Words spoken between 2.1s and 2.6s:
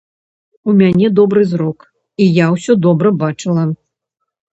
і я